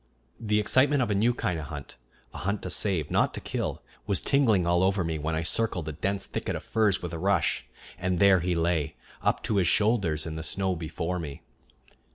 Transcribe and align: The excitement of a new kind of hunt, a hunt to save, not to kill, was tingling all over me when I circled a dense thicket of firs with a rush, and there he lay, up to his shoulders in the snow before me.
The 0.39 0.59
excitement 0.59 1.03
of 1.03 1.11
a 1.11 1.13
new 1.13 1.31
kind 1.31 1.59
of 1.59 1.65
hunt, 1.67 1.95
a 2.33 2.39
hunt 2.39 2.63
to 2.63 2.71
save, 2.71 3.11
not 3.11 3.35
to 3.35 3.39
kill, 3.39 3.83
was 4.07 4.19
tingling 4.19 4.65
all 4.65 4.81
over 4.81 5.03
me 5.03 5.19
when 5.19 5.35
I 5.35 5.43
circled 5.43 5.87
a 5.87 5.91
dense 5.91 6.25
thicket 6.25 6.55
of 6.55 6.63
firs 6.63 7.03
with 7.03 7.13
a 7.13 7.19
rush, 7.19 7.67
and 7.99 8.17
there 8.17 8.39
he 8.39 8.55
lay, 8.55 8.95
up 9.21 9.43
to 9.43 9.57
his 9.57 9.67
shoulders 9.67 10.25
in 10.25 10.37
the 10.37 10.41
snow 10.41 10.75
before 10.75 11.19
me. 11.19 11.43